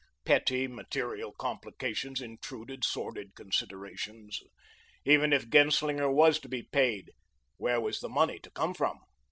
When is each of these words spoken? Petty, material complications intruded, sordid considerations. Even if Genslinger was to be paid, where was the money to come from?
Petty, 0.25 0.67
material 0.67 1.31
complications 1.31 2.21
intruded, 2.21 2.83
sordid 2.83 3.35
considerations. 3.35 4.41
Even 5.05 5.31
if 5.31 5.47
Genslinger 5.47 6.09
was 6.11 6.39
to 6.39 6.49
be 6.49 6.63
paid, 6.63 7.11
where 7.57 7.79
was 7.79 7.99
the 7.99 8.09
money 8.09 8.39
to 8.39 8.49
come 8.49 8.73
from? 8.73 8.97